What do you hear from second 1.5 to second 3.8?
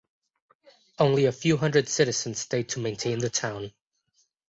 hundred citizens stayed to maintain the town.